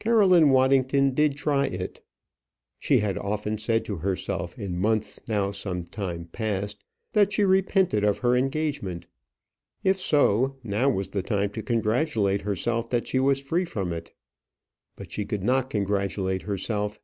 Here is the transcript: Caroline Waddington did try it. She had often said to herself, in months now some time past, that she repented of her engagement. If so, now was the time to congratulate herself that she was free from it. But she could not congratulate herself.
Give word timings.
Caroline 0.00 0.50
Waddington 0.50 1.14
did 1.14 1.34
try 1.34 1.64
it. 1.64 2.02
She 2.78 2.98
had 2.98 3.16
often 3.16 3.56
said 3.56 3.86
to 3.86 3.96
herself, 3.96 4.58
in 4.58 4.76
months 4.76 5.18
now 5.28 5.50
some 5.50 5.86
time 5.86 6.26
past, 6.30 6.84
that 7.14 7.32
she 7.32 7.44
repented 7.46 8.04
of 8.04 8.18
her 8.18 8.36
engagement. 8.36 9.06
If 9.82 9.96
so, 9.98 10.56
now 10.62 10.90
was 10.90 11.08
the 11.08 11.22
time 11.22 11.48
to 11.52 11.62
congratulate 11.62 12.42
herself 12.42 12.90
that 12.90 13.08
she 13.08 13.18
was 13.18 13.40
free 13.40 13.64
from 13.64 13.94
it. 13.94 14.12
But 14.94 15.10
she 15.10 15.24
could 15.24 15.42
not 15.42 15.70
congratulate 15.70 16.42
herself. 16.42 17.00